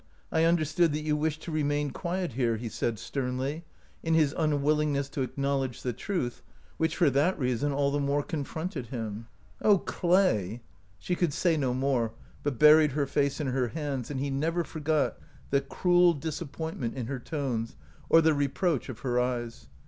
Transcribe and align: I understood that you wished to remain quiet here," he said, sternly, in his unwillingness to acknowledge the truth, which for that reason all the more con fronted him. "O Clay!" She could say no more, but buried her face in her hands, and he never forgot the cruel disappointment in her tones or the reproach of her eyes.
I 0.31 0.45
understood 0.45 0.93
that 0.93 1.03
you 1.03 1.15
wished 1.15 1.43
to 1.43 1.51
remain 1.51 1.91
quiet 1.91 2.31
here," 2.33 2.57
he 2.57 2.69
said, 2.69 2.97
sternly, 2.97 3.65
in 4.01 4.15
his 4.15 4.33
unwillingness 4.35 5.09
to 5.09 5.21
acknowledge 5.21 5.83
the 5.83 5.93
truth, 5.93 6.41
which 6.77 6.95
for 6.95 7.11
that 7.11 7.37
reason 7.37 7.71
all 7.71 7.91
the 7.91 7.99
more 7.99 8.23
con 8.23 8.43
fronted 8.43 8.87
him. 8.87 9.27
"O 9.61 9.77
Clay!" 9.77 10.61
She 10.97 11.13
could 11.13 11.33
say 11.33 11.55
no 11.55 11.75
more, 11.75 12.13
but 12.41 12.57
buried 12.57 12.93
her 12.93 13.05
face 13.05 13.39
in 13.39 13.45
her 13.45 13.67
hands, 13.67 14.09
and 14.09 14.19
he 14.19 14.31
never 14.31 14.63
forgot 14.63 15.19
the 15.51 15.61
cruel 15.61 16.13
disappointment 16.15 16.95
in 16.95 17.05
her 17.05 17.19
tones 17.19 17.75
or 18.09 18.21
the 18.21 18.33
reproach 18.33 18.89
of 18.89 19.01
her 19.01 19.19
eyes. 19.19 19.67